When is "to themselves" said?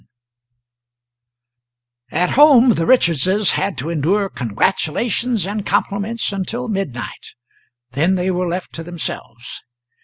8.73-9.61